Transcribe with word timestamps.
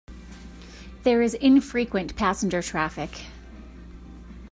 There 1.03 1.21
is 1.21 1.35
infrequent 1.35 2.15
passenger 2.15 2.63
traffic. 2.63 3.25